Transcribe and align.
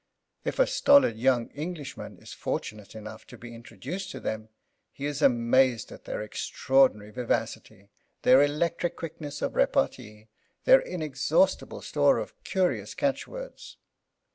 If 0.43 0.57
a 0.57 0.65
stolid 0.65 1.15
young 1.19 1.49
Englishman 1.51 2.17
is 2.17 2.33
fortunate 2.33 2.95
enough 2.95 3.27
to 3.27 3.37
be 3.37 3.53
introduced 3.53 4.09
to 4.09 4.19
them 4.19 4.49
he 4.91 5.05
is 5.05 5.21
amazed 5.21 5.91
at 5.91 6.05
their 6.05 6.23
extraordinary 6.23 7.11
vivacity, 7.11 7.89
their 8.23 8.41
electric 8.41 8.95
quickness 8.95 9.43
of 9.43 9.53
repartee, 9.53 10.27
their 10.65 10.79
inexhaustible 10.79 11.83
store 11.83 12.17
of 12.17 12.33
curious 12.43 12.95
catchwords. 12.95 13.77